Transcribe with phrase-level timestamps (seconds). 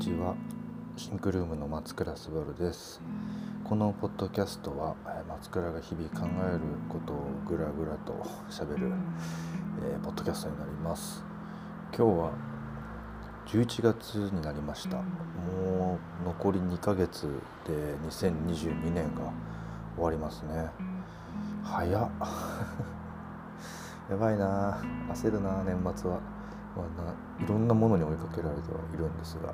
[0.00, 0.34] ちは。
[0.96, 3.02] シンクルームの松倉昴です。
[3.64, 4.96] このポッドキャストは
[5.28, 8.14] 松倉が日々考えることをぐらぐらと
[8.48, 8.90] しゃべる、
[9.82, 11.22] えー、ポッドキャストになります。
[11.94, 12.32] 今日は
[13.46, 14.96] 11月になりました。
[14.96, 17.28] もう残り2ヶ月
[17.66, 17.72] で
[18.08, 19.30] 2022年が
[19.96, 20.70] 終わりますね。
[21.62, 22.10] 早っ。
[24.08, 24.78] やばいな。
[25.12, 26.20] 焦るな年末は、
[26.76, 29.52] まあ、ないろんなものに追いかけられてはいるんですが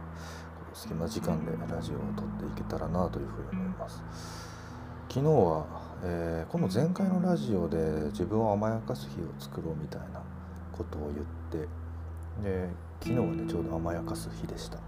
[0.74, 4.02] 隙間時間でラジオを撮っていけたらなというふうに思います。
[5.08, 5.66] 昨日は、
[6.02, 7.78] えー、この前回のラジオで
[8.10, 10.20] 自分を甘やかす日を作ろうみたいな
[10.72, 11.66] ことを言って
[12.42, 12.68] で
[13.00, 14.78] 昨日はねちょうど甘やかす日でした。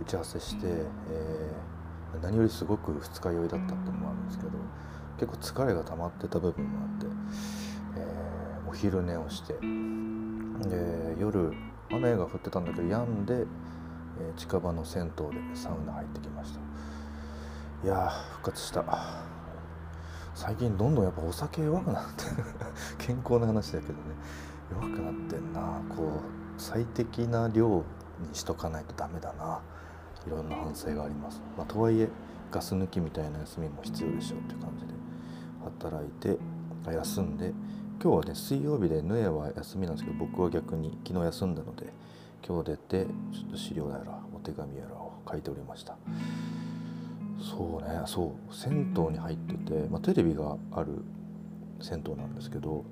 [0.00, 4.50] 打ち合わせして、えー、何よりすごく二日酔いだったっていうのもあるんですけど
[5.18, 7.06] 結構疲れが溜まってた部分もあって、
[7.96, 9.54] えー、お昼寝をして
[10.62, 11.52] で夜
[11.90, 13.46] 雨が降ってたんだけど止んで、
[14.20, 16.60] え、近場の銭湯でサウナ入ってきました。
[17.84, 18.84] いや復活した。
[20.34, 22.24] 最近どんどんやっぱお酒弱くなって
[23.04, 23.98] 健康な話だけどね
[24.70, 25.80] 弱くなってんな。
[25.88, 27.84] こう最適な量
[28.20, 29.60] にしとかないとダメだな。
[30.26, 32.08] いろんな反省があります、まあ、とはいえ
[32.50, 34.92] ガス抜きみたいな休みも必要でしょうっていう感じで
[35.64, 36.38] 働いて
[36.86, 37.52] 休んで
[38.00, 41.92] 今日はね水曜日でヌエは休みなんですけど僕は逆に昨日休んだので
[42.46, 45.96] 今日出てちょっと資料やらお手紙やらを書いておりました。
[47.40, 51.02] そうねそう銭湯に入ってて、まあ、テレビがある
[51.80, 52.84] 銭湯なんですけど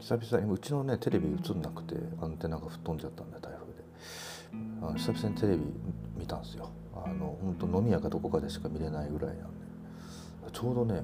[0.00, 3.80] 久々にうちのねテレビ映んなくてアンテナが吹っ飛んじゃったんで台風で。
[4.82, 5.62] あの久々にテレビ
[6.18, 6.70] 見たんですよ。
[6.94, 9.42] あの本当飲み屋かどこかでしか見れないぐらいなんで。
[10.52, 11.02] ちょうどね、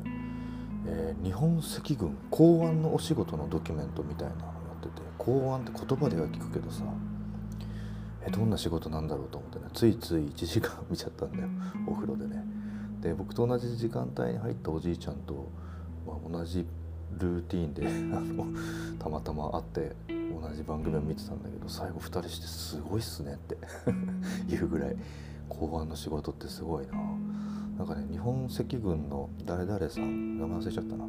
[0.87, 4.48] えー、日本赤軍公安のお仕事のドキュメントみたいなのや
[4.79, 6.84] ってて公安って言葉では聞くけどさ
[8.27, 11.48] えどんな仕事なんだろうと思ってねついつい1時間見ちゃったんだよ
[11.87, 12.45] お風呂でね。
[13.01, 15.48] で僕と同じ時間帯に入ったおじいちゃんと、
[16.07, 16.67] まあ、同じ
[17.19, 17.86] ルーティンで
[18.17, 18.46] あの
[18.98, 23.57] たまたま会って同じ番組を見てたんだけど最後2人して「すごいっすね」って
[24.48, 24.96] 言うぐらい
[25.48, 26.95] 公安の仕事ってすごいな
[27.77, 31.05] なんかね日本赤軍の誰々さん名前忘れちゃったな。
[31.05, 31.09] を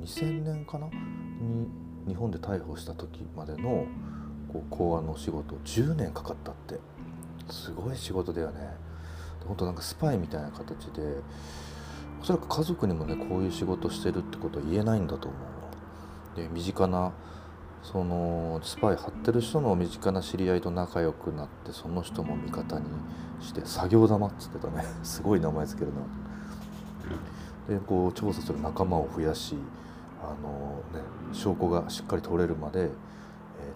[0.00, 0.86] 2000年かな？
[0.86, 1.68] に
[2.06, 3.86] 日本で逮捕した時までの
[4.52, 5.56] こう公安の仕事。
[5.56, 6.78] 10年かかったって。
[7.50, 8.76] すごい仕事だよね。
[9.46, 11.02] 本当なんかスパイみたいな形で
[12.20, 15.36] おそらく家族にもねこういう仕事してるってことは言えないんだと思
[16.36, 17.12] うで身近な
[17.82, 22.86] そのスパイ張ってる人の身近な知り合いと仲良くなってその人も味方に
[23.40, 24.84] して作業玉っつってたね。
[25.02, 25.92] すごい名前つける
[27.68, 29.56] なでこう調査する仲間を増やし
[30.22, 32.90] あの、ね、証拠がしっかり取れるまで、えー、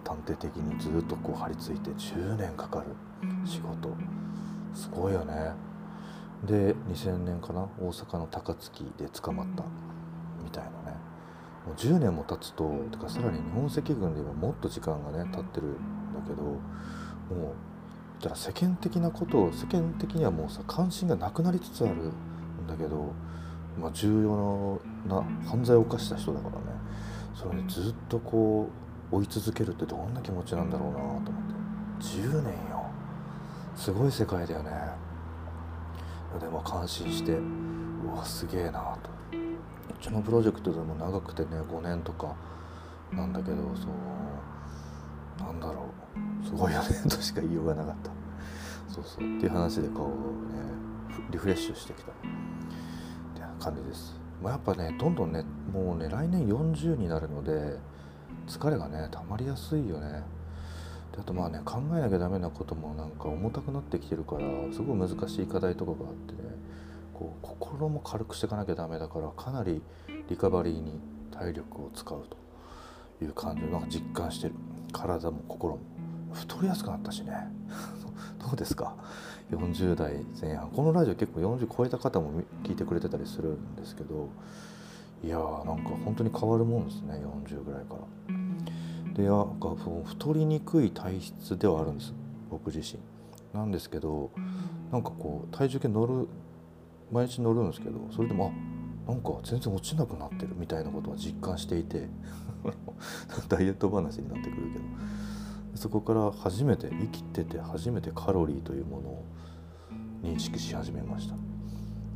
[0.03, 2.87] 探偵的にずっとこう張り付いて10年かかる
[3.45, 3.89] 仕事。
[4.73, 5.53] すごいよね。
[6.43, 7.67] で2000年かな？
[7.79, 9.63] 大阪の高槻で捕まった
[11.65, 15.73] もう10年も経つとてかさらに日本赤軍ではもっと時間がね経ってるん
[16.13, 16.59] だけども
[17.29, 23.13] うたら世間的なことを世間的にはもうさ関心がなくなりつつあるんだけど、
[23.79, 26.61] まあ、重要な犯罪を犯した人だからね。
[27.35, 28.69] それにずっとこ
[29.11, 31.33] う追い続けるってどんな気持ちなんだろうなと思って。
[31.99, 32.85] 10年よ。
[33.75, 34.71] すごい世界だよね。
[36.39, 39.12] でも感心してうわすげえなと
[39.89, 42.35] うちのプロジェクトでも長くてね5年とか
[43.11, 46.45] なんだけどそうなんだろう。
[46.45, 48.11] すごいよね としか言いようがなかった。
[48.93, 49.37] そうそう。
[49.37, 50.13] っていう話で顔をね
[51.31, 52.11] リフレッシュしてきた。
[52.11, 57.79] って感じです、まあ、やっぱねどんどんねもうね来年40になるので
[58.47, 60.23] 疲れがね溜まりやすいよね。
[61.13, 64.41] であとまあね考えなきゃダメなこともなんか重たくなってきてるから
[64.73, 66.39] すごい難しい課題とかがあってね
[67.23, 69.81] こう心も軽くしていかなきゃダメだからかなり
[70.29, 70.99] リカバリーに
[71.31, 74.55] 体力を使うという感じを実感してる。
[74.91, 75.81] 体も心も
[76.33, 77.33] 太りやすくなったしね。
[78.39, 78.95] どうですか
[79.51, 80.69] ？40代前半。
[80.69, 84.27] このラジオ結構40超えた方も聞いてくれてたりするんですけど
[85.23, 87.21] いやーなんか本当に変わるもんですね。
[87.47, 89.13] 40ぐらいから。
[89.13, 89.75] でなんか
[90.05, 92.13] 太りにくい体質ではあるんです。
[92.49, 92.99] 僕自身。
[93.57, 94.31] なんですけど
[94.91, 96.27] なんかこう体重計乗る
[97.11, 98.53] 毎日乗るんですけどそれでも
[99.07, 102.07] あなんか全然落ちなくなってるみたいなことは実感していて
[103.49, 104.85] ダイエット話になってくるけど
[105.75, 109.25] そこから初めて生きてて初めてカロリーというものを
[110.23, 111.35] 認識し始めました。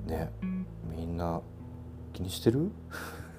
[0.07, 0.31] ね
[0.89, 1.41] みんな
[2.13, 2.71] 気にしてる？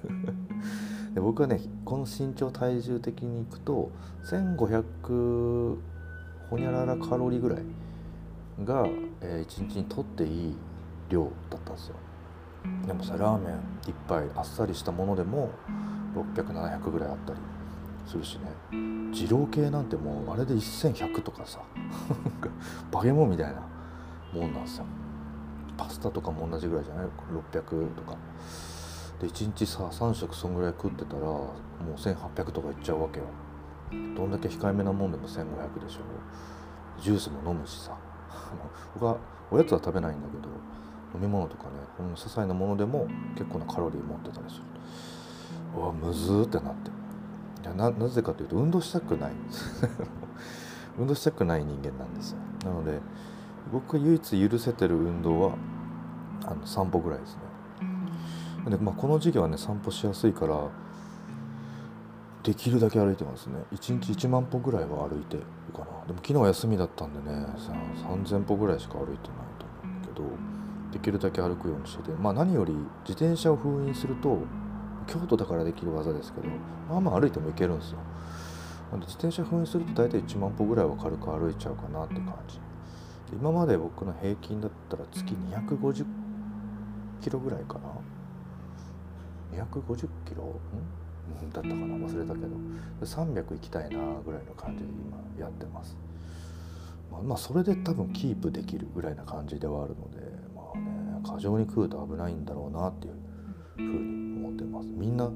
[1.15, 3.89] で僕はねこの身長体重的にいくと
[4.25, 5.77] 1500
[6.49, 7.63] ほにゃららカロリーぐらい
[8.63, 8.87] が、
[9.21, 10.55] えー、1日にとっていい
[11.09, 11.95] 量だったんですよ。
[12.85, 15.49] でもさラーメン1杯あっさりしたものでも
[16.15, 17.39] 600700ぐらいあったり
[18.05, 18.51] するしね。
[18.71, 21.59] 二郎系なんてもうあれで1100とかさ
[22.91, 23.61] バゲモンみたいな
[24.33, 24.85] もんなんですよ。
[25.77, 27.05] パスタとかも同じぐらいじゃない
[27.51, 28.17] ？600とか。
[29.19, 31.53] で1日さ3食そんぐらい食ってたらも
[31.87, 33.25] う1800とかいっちゃうわけよ。
[34.15, 35.99] どんだけ控えめなもんでも1500でしょ。
[37.01, 37.95] ジュースも飲むしさ。
[38.93, 39.17] 僕は
[39.51, 40.49] おやつは食べないんだけど
[41.15, 44.63] 飲み物とかねこの些細なものでも結構なカロリー持ってたりする。
[45.75, 46.91] うわむずーってなって。
[47.63, 49.31] いやななぜかというと運動したくない。
[50.97, 52.37] 運動したくない人間なんですよ。
[52.65, 52.99] なので
[53.71, 55.51] 僕が唯一許せてる運動は
[56.45, 57.41] あの散歩ぐらいですね。
[58.69, 60.67] で、まあ、この時期はね散歩しやすいから
[62.43, 63.63] できるだけ歩いてますね。
[63.73, 65.85] 1日1万歩ぐらいは歩いてるかな。
[66.07, 67.45] でも昨日は休みだったんでね
[68.07, 69.17] 3000歩ぐらいしか歩いてない
[69.59, 70.58] と思うんだけど
[70.91, 72.73] できるだけ歩くようにしててまあ何より
[73.07, 74.39] 自転車を封印すると
[75.07, 76.47] 京都だからできる技ですけど
[76.89, 77.99] まあまあ歩いても行けるんですよ。
[78.91, 82.59] なんで自転車封印すると大体1万歩ぐらいは軽く歩いちゃうかなって感じ。
[83.31, 86.05] 今まで僕の平均だったら月250
[87.21, 89.63] キロぐらいかな。
[89.63, 90.43] 250キロ？
[90.43, 91.49] ん？
[91.51, 91.75] だったかな？
[91.75, 92.47] 忘れたけど。
[93.01, 95.95] 300行きたいなぐらいの感じで今やってます。
[97.11, 100.17] まあ、まあ、それで多分キープできるぐらいな感じではあるので
[101.33, 103.13] 過剰に食うと危ないんだろうなっていう
[103.75, 104.87] ふうに思ってます。
[104.89, 105.29] みんな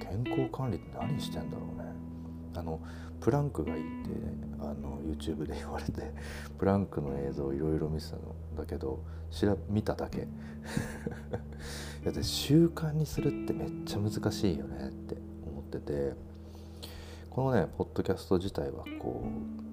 [0.00, 1.88] 健康管理って何してんだろうね。
[2.54, 2.80] あの
[3.20, 4.16] プランクがいいって、ね、
[4.60, 6.12] あの YouTube で言われて
[6.58, 9.00] プランクの映像をいろいろ見てたのだけど
[9.68, 10.22] 見ただけ。
[12.02, 15.16] いやで習慣にするってめっちゃ難しいよねって
[15.46, 16.28] 思ってて。
[17.38, 19.67] このねポッドキャスト自体はこう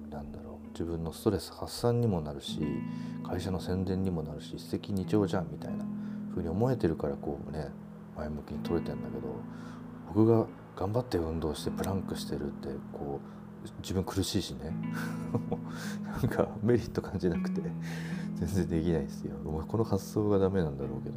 [0.76, 2.60] 自分のストレス発散にもなるし
[3.26, 5.86] 会社の宣伝にもなるし一石二鳥じゃんみたいな
[6.30, 7.68] 風に思えてるからこうね
[8.14, 9.40] 前向きに取れてんだけど
[10.08, 10.46] 僕が
[10.76, 13.20] 頑張って運動してプランクしてるってこ
[13.64, 14.72] う自分苦しいしね。
[16.04, 17.62] なんかメリット感じなくて
[18.34, 19.34] 全然できないですよ。
[19.66, 21.16] この発想がダメなんだろうけど。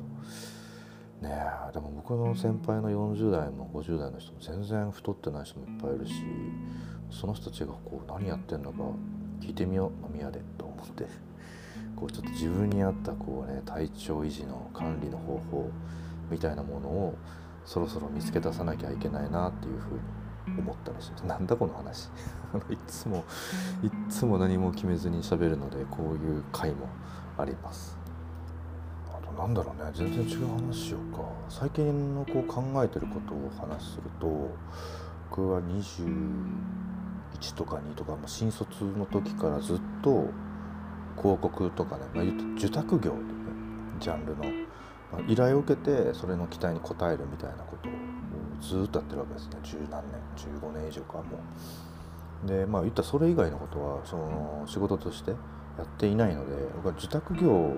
[1.21, 1.37] ね
[1.69, 6.13] えでも僕の先輩の40代も50代の人も全然太ってない人もいっぱいいるし
[7.11, 8.77] その人たちがこう何やってんのか
[9.39, 11.29] 聞いてみよう飲み屋でと思って。
[11.99, 15.69] こうちょっと自分に合ったこうね体調維持の管理の方法
[16.31, 17.15] みたいなものを
[17.65, 22.09] そろそろ見つけ出さなきゃいけないなっていうふうに思ったりしますなんだこの話？
[22.71, 23.23] いつも
[23.83, 26.87] いつも何も決めずに喋るのでこういう回も
[27.37, 27.97] あります。
[29.13, 29.91] あとなんだろうね。
[29.93, 31.23] 全然違う話しようか。
[31.49, 34.49] 最近のこう考えてることを話すると
[35.29, 35.61] 僕は
[37.39, 40.27] 1とか2とか、ま、新卒の時からずっと
[41.17, 42.23] 広告とかね、まあ、
[42.57, 43.23] 受託業でね
[43.99, 44.43] ジャンルの
[45.11, 47.91] ま依頼を受けてそれの期待に応えるみたいなことを
[48.61, 49.57] ずっとやってるわけですね。
[49.63, 50.21] 十何年
[50.61, 51.23] 15年以上かも
[52.45, 52.47] う。
[52.47, 55.37] でまあ言ったらそれ以外のことはその仕事としてや
[55.83, 57.75] っていないので僕は受託業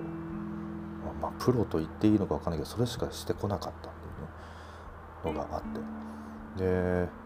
[1.20, 3.92] まあプロと言っていいのか分かんないけどそれしかしてこなかったっ
[5.22, 5.80] ていうのがあって。
[6.64, 7.21] で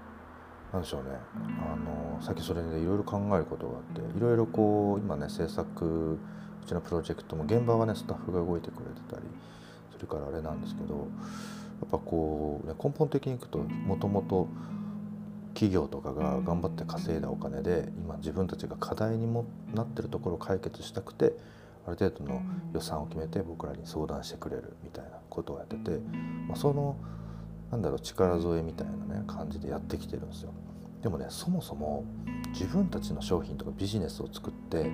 [0.76, 1.10] なんでしょうね。
[1.62, 6.18] あのさっきそれでいろいろ考えることがあっていろいろこう今ね制作う
[6.66, 9.22] ちのプロジェクトも現場はねスタッフが動いてくれてたり
[9.92, 11.00] するからあれなんですけどや
[11.86, 14.48] っぱこう、ね、根本的にいくともともと
[15.54, 21.32] 企業とかが頑張って稼いだお金で今自分たちが課題にもなってるところを解決したくて
[21.86, 22.42] ある程度の
[22.74, 25.98] 予算を決めて僕らに相談してくれるみたいなことをやってて、
[26.48, 26.96] まあ、その
[27.70, 30.52] なんだろう力添えみたいなね感じでやってきてるんですよ。
[31.02, 32.04] でもねそもそも
[32.52, 34.90] 自分たちの商品とかビジネスを作って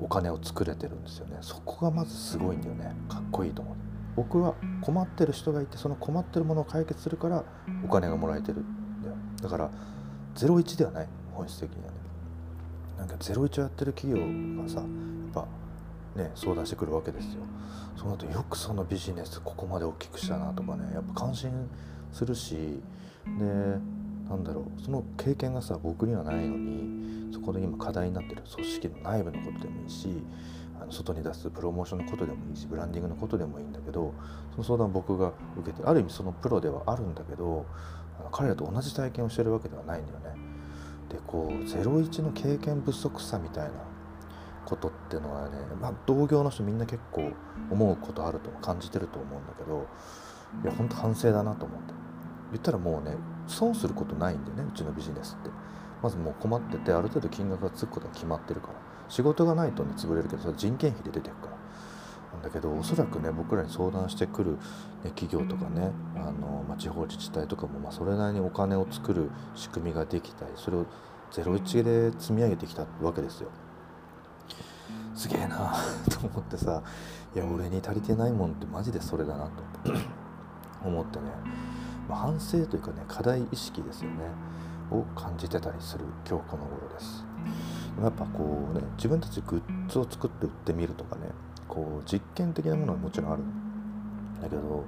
[0.00, 1.38] お金を作れてるんですよね。
[1.40, 2.94] そこがまずすごいんだよね。
[3.08, 3.74] かっこいいと思う
[4.16, 7.44] 僕は困ってる人がいてその困ってるものを解決するから
[7.84, 9.16] お金がもらえてるんだよ。
[9.42, 9.70] だから
[10.34, 11.98] 01ではない本質的にはね。
[12.98, 14.86] なんか01をやってる企業がさやっ
[15.32, 15.46] ぱ
[16.18, 17.42] ね相談してくるわけですよ
[17.96, 21.68] そうなるとよくそのビジネスここまで大きくしたなとかねやっぱ感心
[22.12, 22.80] するし
[23.24, 23.44] で
[24.28, 30.22] なんだろうその経験がさ僕にはないのにそこで今課題になってる組織の内部のことでもいいし
[30.80, 34.14] あの外に出すプロモーションのことでもいいしブランディングのことでもいいんだけど
[34.52, 37.66] その相談僕が受けてある意味そのプロではあるんだけど
[38.32, 40.48] 彼らと同じ体験をしてるわけではないんだよね。
[41.08, 43.70] でこう01の経験不足さみたいな
[44.68, 47.32] ことっていうのはね、まあ、同業の人みんな結構
[47.70, 49.86] 思うことあると感じてると思うんだけど
[50.62, 51.94] いや本当反省だなと思って。
[52.50, 53.14] 言ったらもうね
[53.46, 55.50] 損することないんだよねうちのビジネスって。
[56.02, 58.74] まずもう困っててある程度金額がつくことが決まってるから。
[59.08, 61.58] 仕事がないとね潰れるけどそれ人件費で出てくから。
[62.34, 70.86] なんだけどおそらくね僕らに相談してくる、ね、企業とかねあの、まあ、地方自治体とかも、まあ、それなりにお金を作る仕組みができたりそれを
[71.32, 73.50] 01で積み上げてきたわけですよ。
[75.18, 75.74] すげえな
[76.08, 76.80] と思ってさ
[77.34, 79.50] いや俺に足りてないもんってマジでそれだなと
[80.84, 81.18] 思って。
[81.18, 81.24] ね、
[82.08, 84.16] まあ、反省というかね課題意識ですよね
[84.92, 87.26] を感じてたりする今日この頃です。
[88.00, 91.22] やっぱこうね自分たちグッズを作って売ってみるとかね
[91.66, 94.84] こう実験的なものはもちろんあるんだけど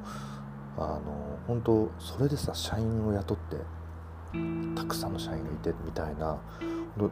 [0.78, 1.00] あの
[1.48, 3.56] 本当それでさ社員を雇って
[4.76, 6.38] たくさんの社員がいてみたいな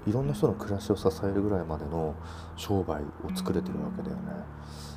[0.07, 2.15] いろんな人の暮らしを支えるぐらいまでの
[2.57, 4.23] 商売を作れてるわけだよね。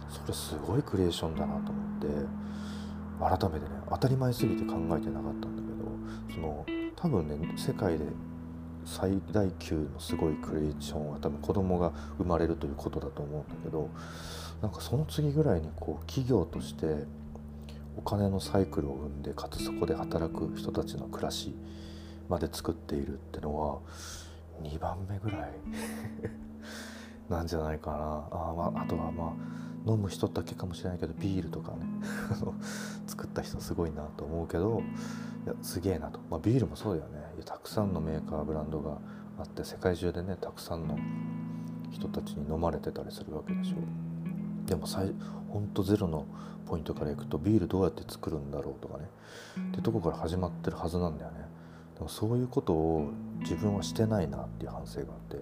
[0.10, 2.07] それすごいクリエーションだなと思って
[3.39, 8.05] 改めてね当たり前すぎて考えてなかったんだけどその多分ね世界で
[8.83, 13.89] 最大級のすごいクリエーションは多分子供が生まれるということだと思うんだけど
[14.62, 17.05] なんかその次ぐらいにこう企業として
[17.95, 21.55] お金のサイクルを生んでかつそこで働く人たちの暮らし
[22.27, 23.79] まで作っているってのは
[24.62, 25.51] 2番目ぐらい。
[27.29, 27.98] なんじゃないかな。
[27.98, 29.34] あ,、まあ、あとはま
[29.88, 31.88] あ飲む人だけかもしれないけどビールとかね。
[33.08, 34.81] 作った人すごいなと思うけど
[35.46, 37.20] いやすげえなと、まあ、ビールもそうだよね。
[37.36, 38.98] いやたくさんのメーカーブランドが
[39.39, 40.98] あって世界中でねたくさんの
[41.89, 43.77] 人たちに飲まれてたりするわけでしょ。
[44.67, 44.86] でも
[45.50, 46.25] ほんとゼロの
[46.65, 49.10] ポイントからいくとビールどうやって作るんだろうとかね。
[49.72, 51.40] ってとこから始まってるはずなんだよね。
[52.01, 55.38] もそういうことを自分はしてないなっていう反省があって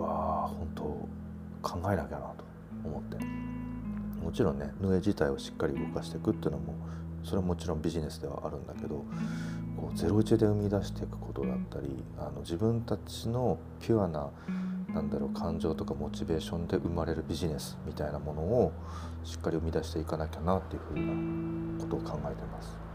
[0.00, 0.82] わあ本当
[1.62, 2.44] 考えなきゃなと
[2.84, 3.16] 思って
[4.22, 6.74] もちろんねヌエ自体をしっかり動かしていくっていうのも
[7.24, 9.04] それはもちろんビジネスではあるんだけど
[9.76, 14.30] こう01で生み出していくことだったりあの自分たちのピュアな
[14.94, 18.72] なんだろう感情とかモチベーションで生まれるビジネスみたいなものを
[19.24, 21.00] しっかり生み出していかなきゃなっていうふう
[21.78, 22.85] なことを考えてます。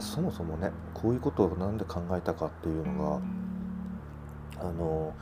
[0.00, 3.20] そもそもねこういうことを何で考えたかっていうのが
[4.60, 5.14] あの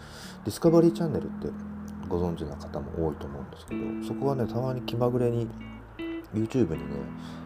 [0.45, 1.49] ディスカバリーチャンネルって
[2.09, 5.49] ご存知な方も多いと思うんですけどそこはねたまに気まぐれに
[6.35, 6.97] YouTube にね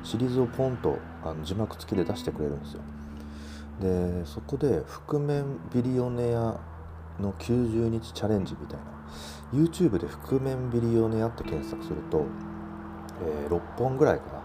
[0.02, 2.82] シリーズをポンとあの字幕付きで出してくれるんですよ。
[3.80, 6.60] でそこで覆面ビリオネア
[7.18, 8.84] の90日チャレンジみたいな
[9.52, 12.26] YouTube で覆面ビリオネアって検索すると、
[13.22, 14.44] えー、6本ぐらいか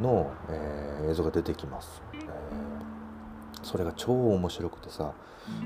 [0.00, 2.02] なの、えー、映像が出てきます、
[3.62, 5.12] それが超面白くてさ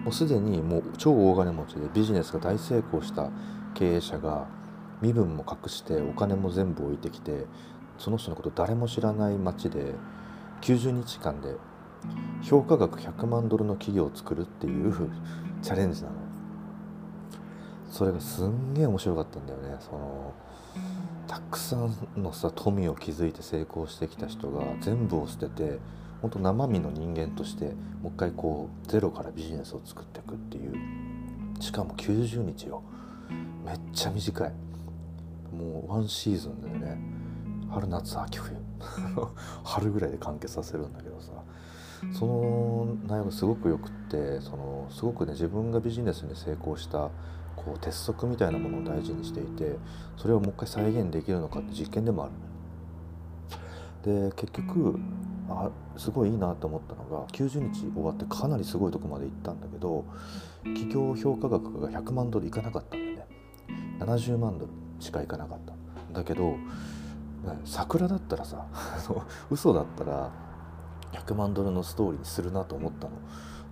[0.05, 3.31] もうすでにもう超大金持ちでビジネスが大成功した
[3.75, 4.47] 経営者が
[5.03, 7.47] 身分も隠してお金も全部置いてきて
[7.99, 9.95] その人のこと誰も知らない街で
[10.63, 11.57] 90日間で
[12.43, 15.11] 評価額100万ドルの企業を作るっていう
[15.63, 16.15] チャレンジなの。
[17.91, 19.77] それがすんげえ面白かったんだよね。
[19.79, 20.33] その
[21.27, 25.79] たくさんのさ富を築いて成功してきた人が全部を捨てて
[26.25, 27.67] 本当生身の人間として
[28.01, 30.73] もう一回こうゼロからビジネスを作っていくっていう。
[31.61, 32.83] しかも90日よ。
[33.63, 34.53] めっちゃ短い。
[35.55, 36.99] もうワンシーズンでね
[37.71, 38.57] 春夏秋冬。
[39.65, 41.33] 春ぐらいで完結させるんだけどさ。
[42.19, 47.11] その内容すごくよくってそのすごくね自分がビジネスに成功した
[47.55, 49.77] こう鉄則みたいなものを大事にしていて
[50.17, 52.33] それをもう一回再現できるのかって実験でもある。
[54.05, 54.99] で結局
[55.49, 60.05] あすごいいいなと思ったのが90日終わってかなりすごいとこまで行ったんだけど
[60.65, 63.27] 企業評価額が100万ドルいかなかったんだよね。
[64.01, 65.75] 70万ドルしかいかなかった。
[66.13, 66.57] だけど
[67.65, 68.67] 桜だったらさ
[69.51, 70.31] 嘘だったら
[71.13, 73.13] 100万ドルのストーリーにするなと思ったの。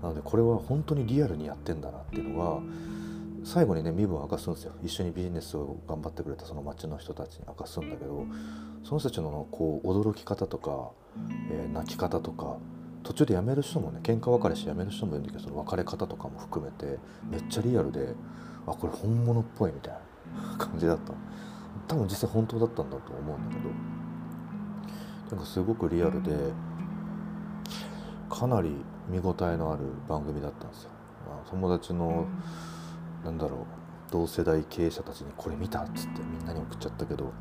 [0.02, 2.60] なのでこれは本当にリアルにやってんだなっていうのが
[3.44, 4.72] 最後にね身分を明かすんですよ。
[4.82, 8.24] 一緒にビジネスを頑張ってくれたその町の人たちに明かすんだけど
[8.84, 10.90] その人たちのこう驚き方とか、
[11.50, 12.58] えー、泣き方とか
[13.02, 18.14] 途中で辞める人もね喧嘩別れして辞める人もいるんだけどその別れ方とかも含めてめっちゃリアルで
[18.66, 21.12] あこれ本物っぽいみたいな感じだった。
[21.88, 23.70] 多分実際本当だったんだと思うんだけど。
[25.32, 26.30] なんかすごくリアルで
[28.28, 28.76] かなり
[29.08, 30.90] 見応えのある番組だったんですよ。
[31.50, 32.26] 友達の、
[33.24, 33.58] なんだろう
[34.10, 37.32] 同世代経営者たちにこれ見たっつってみんなに送っちゃったけど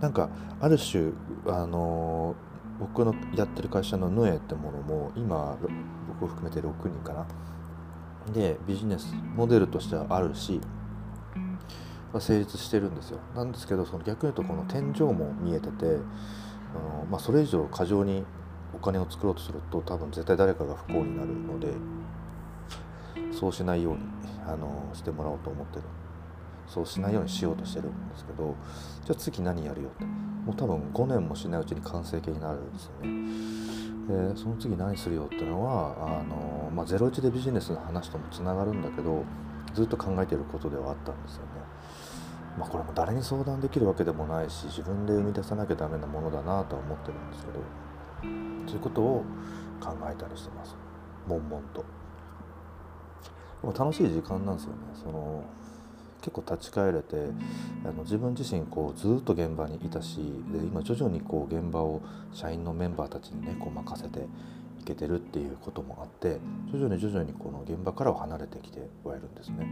[0.00, 0.28] なんか
[0.60, 1.10] ある種
[1.46, 2.34] あの
[2.78, 5.56] 僕のやってる会社のヌエってものも今
[6.08, 7.26] 僕を含めて6人かな。
[8.32, 10.60] でビジネスモデルとしてはあるし
[12.12, 13.20] ま成立してるんですよ。
[13.34, 18.24] なんですけどその逆に言うとこの天井も見えててあの、まあ、それ以上過剰に
[18.74, 21.68] お金を作ろうとすると多分絶対誰かが不幸になるので
[23.38, 24.00] そうしないように
[24.46, 25.82] あのしてもらおうと思ってる。
[26.66, 28.56] そうしないようにしようとしてるんですけど
[29.04, 30.04] じゃあ次何やるよって。
[30.04, 34.32] もう多分5年もしないうちに完成形になるんですよね。
[34.32, 39.24] でその次何するよっていうのはあの、まあ、01でビジネスの話ともつながるんだけど
[39.74, 41.48] ずっと考えてることではあったんですよね。
[42.56, 47.60] まあこれも誰に相談できるわけでもないし自分で生み出さなきゃダメなものだなとは思ってるんですけど
[48.66, 49.24] そういうことを
[49.80, 50.76] 考えたりしてます。
[51.26, 51.84] 悶々と。
[53.66, 55.42] でも楽しい時間なんですよねその
[56.20, 57.16] 結構立ち返れて
[57.84, 60.18] あの自分自身こうずっと現場にいたし
[60.52, 62.00] で今徐々にこう現場を
[62.32, 64.20] 社員のメンバーたちにねこう任せて
[64.80, 66.38] いけてるっていうこともあって
[66.72, 69.68] 徐々に徐々にこの現場からは離れてきてはいるんですね。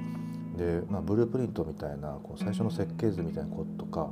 [0.56, 4.10] で、まあ、ブループリントみたいなこう最初の設計図みたいなこととか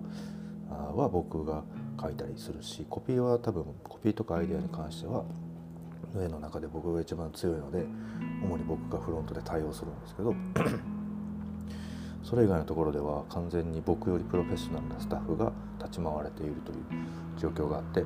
[0.95, 1.65] は僕が
[2.01, 5.25] 書いたりするしコピーは多分コピーとかアイデアに関しては
[6.15, 7.87] 上の中で僕が一番強いので
[8.43, 10.35] 主に僕がフロントで対応するんですけど
[12.23, 16.79] それ以外のところでは完全に僕よりプロフェッショナルなスタッフが立ち回れているという
[17.37, 18.05] 状況があってい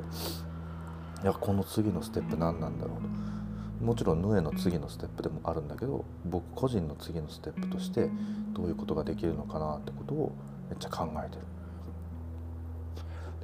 [1.25, 8.09] やこの次のステップ何なんだろうともちろんヌエの次のステップでもあるんだけど僕個人の次のステップとして
[8.53, 10.33] どういうことができるのかなってことを
[10.71, 11.37] めっちゃ考えて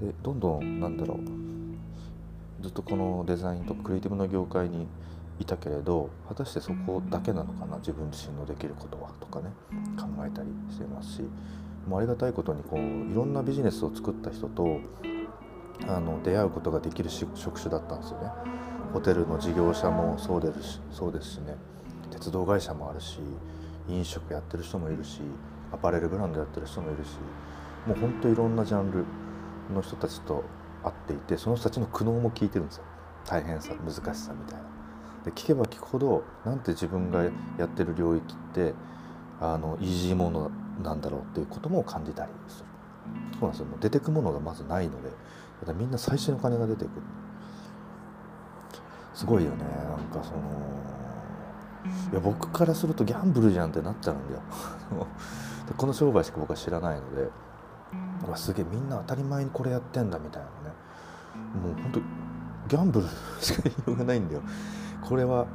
[0.00, 0.08] る。
[0.08, 1.18] でどんどんなんだろう
[2.62, 4.86] ずっとこのデザインとクリエイティブの業界に
[5.40, 9.50] いたけれど果たしてそこだけなのかな自分自身のできることはとかね
[9.98, 11.22] 考えたりしていますし
[11.86, 14.80] もうありがたいことにこういろんなビジネスを作った人と
[15.88, 18.28] あの出会うことができる職種だったんですよね。
[18.92, 21.56] ホテルの事業者もそうですしそうですしね
[22.10, 23.18] 鉄道会社もあるし
[23.88, 25.22] 飲食やってる人もいるし
[25.72, 27.08] アパレルブランドやってる人もいるし
[27.86, 29.04] もうほんといろんなジャンル
[29.74, 30.44] の人たちと
[30.82, 32.84] 会っていてその人たちの苦悩も聞いてるんですよ。
[33.26, 34.64] 大変さ難しさみたいな。
[35.24, 38.74] で聞けば聞くほどなんて自分がやってる領域って
[39.40, 40.50] あのイージーもの
[40.82, 42.66] なんだろうっていうことも感じたりする。
[43.34, 43.66] そうなんですよ。
[43.80, 45.10] 出てくものがまずないので
[45.66, 47.02] だみんな最初の金が出てくる。
[49.14, 49.64] すごいよね。
[49.64, 50.38] なんかその
[52.12, 54.40] いや僕からするとギャンブルじゃんってなっちゃうんだよ。
[55.76, 57.28] この商売しか僕は知らないので
[58.30, 60.74] わすげえみんな当たり前にこれやってんだみたいなね。
[61.62, 62.00] もう本当
[62.68, 63.06] ギャンブル
[63.40, 64.42] しか言いようがないんだよ。
[65.02, 65.46] これは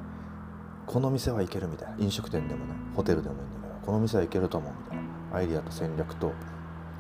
[0.86, 1.96] この店はいけるみたいな。
[2.00, 5.38] 飲食店でもねホテルでもいいんだけどこの店はいけると思うみたいな。
[5.38, 6.32] アイディアと戦略と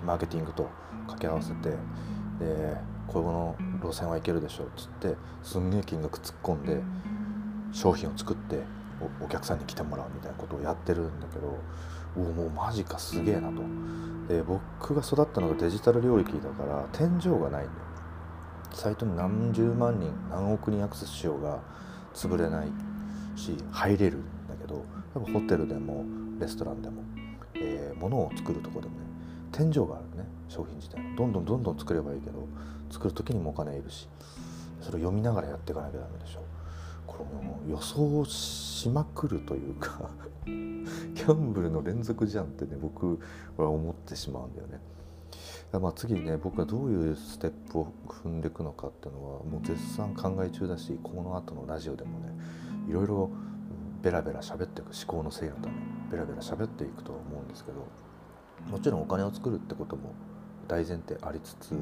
[0.06, 0.70] マーケティングと
[1.08, 1.70] 掛け合わせて
[2.40, 2.78] で
[3.08, 6.82] この路線はいけるでしょっつってすんげえ金額突っ込んで
[7.72, 8.62] 商品を作って
[9.22, 11.58] お客さんに来てもらうみたいなことをやってるんだけど
[12.18, 13.62] おもうマジかすげえなと。
[14.28, 17.70] で僕が育ったのがデジタル領域だから天井がないんだよ。
[18.74, 21.60] サイトに何十万人何億人アクセスしようが
[22.14, 22.68] 潰れない
[23.36, 26.06] し入れるんだけど多分ホテルでも
[26.40, 27.02] レストランでも、
[27.56, 29.06] えー、物を作るとこでもね
[29.52, 32.48] 天井があるね商品自体どんどんどんどん作ればいいけど
[32.92, 34.08] 作る時にもお金いるし
[34.82, 36.44] それを読みながらやっていかなきゃダメでしょ。
[37.08, 38.32] これも予想し
[38.78, 40.12] しまくるというか
[40.46, 43.20] ギャンブルの連続じゃんってね僕
[43.58, 44.80] は思ってしまうんだよね。
[45.74, 52.38] まあ次ね僕がどういうステップを踏んでいくのかっていうのはもう絶賛考え中だしこの後のラジオでもね
[52.88, 53.30] いろいろ
[54.02, 55.74] ベラベラ喋っていく思考の整理のため
[56.10, 57.86] ベラベラ喋っていくとは思うんですけど
[58.72, 60.14] もちろんお金を作るってことも
[60.70, 61.74] 大前提ありつつ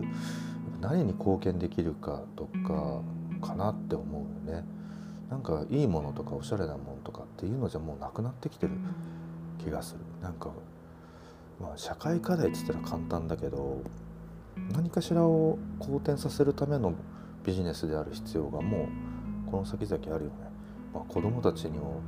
[0.82, 3.02] 何に貢献できるかとか
[3.46, 4.66] かなって思うよね。
[5.30, 8.74] なんかいいものとかおしゃれなものとかっていうのじゃもうなくなってきてる
[9.58, 10.00] 気がする。
[10.22, 10.50] なんか
[11.60, 13.82] まあ、社会課題って言ったら簡単だけど
[14.74, 16.94] 何かしらを好転させるための
[17.46, 18.90] ビジネスである必要がも
[19.48, 20.36] うこの先々あるよね。
[20.94, 22.02] まあ、子供たちにも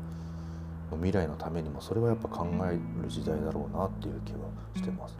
[0.91, 4.39] 未来のためにもそれはやっぱ考える時代だろうなっていう気は
[4.75, 5.15] してます。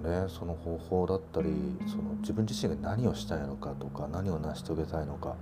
[0.00, 1.48] なのでその方法だったり
[1.86, 5.36] その自分自身が何をしたいのかとか何を成し遂げたいのか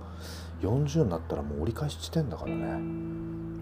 [0.61, 3.15] 40になったらもう折り返し地点だからね。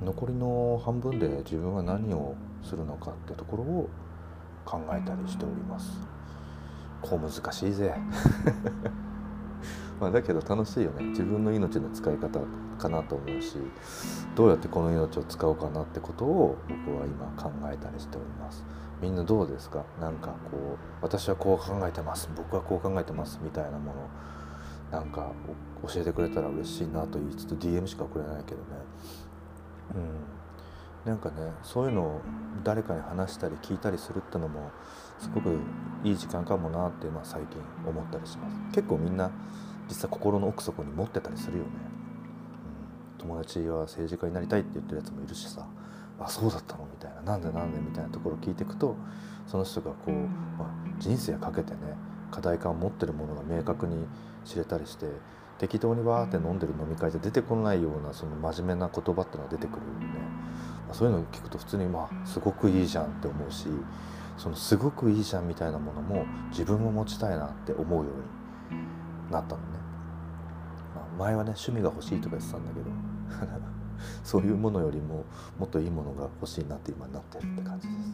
[0.03, 3.89] 残りの半分で自分は何をするのかってところを
[4.65, 5.97] 考えたりしております。
[7.01, 7.93] こう難しいぜ
[10.03, 11.05] まあだけど楽しいよね。
[11.05, 12.41] 自分の命の使い方
[12.77, 13.55] かなと思うし
[14.35, 18.65] どうやってこの命を使おうかなってことを僕は今考えたりしております。
[19.01, 19.85] みんなどうですか？
[20.01, 22.29] なんかこう私はこう考えてます。
[22.35, 23.39] 僕はこう考えてます。
[23.41, 24.09] みたいなもの。
[24.91, 25.31] なんか
[25.87, 28.63] 教えてくれたら嬉しいなと言いつつ DM しか送れないけどね。
[29.95, 31.11] うん。
[31.11, 32.21] なんかねそういうのを
[32.63, 34.71] 誰かに話したり聞いたりするってのも
[35.19, 35.57] すごく
[36.03, 38.55] いい時間かもなってまあ最近思ったりします。
[38.73, 39.31] 結構みんな
[39.93, 41.69] 実際心の奥底に持ってたりするよね、
[43.19, 45.67] うん、友達は政治家になりたいって言ってるやつもいるしさ。
[46.19, 47.21] あそうだったのみたいな。
[47.21, 48.95] なんでなんでみたいなところを聞いていくと
[49.47, 50.11] その人がこう、
[50.57, 50.67] まあ、
[50.99, 51.79] 人生かけてね
[52.31, 54.07] 課題感を持ってるものが明確に
[54.45, 55.07] 知れたりして
[55.59, 60.11] 適当にわーって飲んでる飲み会で出てこないようなその真面目な言葉っていうのが出てくるんで、ね、
[60.87, 63.67] まあ、そういうのを聞くと普通にまあすごくいいじゃんって思うし
[64.37, 69.72] そのすごくいいじゃんみたいなものも自分も持ちたいなって思うようになったのね、まあ、
[71.17, 72.85] 前はね趣味が欲しいとか言ってたんだけど
[74.23, 75.23] そういうものよりも
[75.57, 78.09] もっといいものが欲しいなって今になってるって感じです。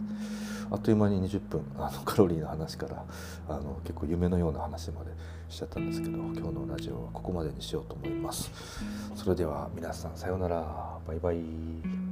[0.72, 3.04] あっという間に20分あのカロリーの話から
[3.48, 5.12] あの結構夢のような話まで
[5.48, 8.52] しちゃったんですけど今日のラジオはここまでにしようと思います。
[9.16, 11.00] それでは皆さんさようなら。
[11.08, 12.09] バイバイ。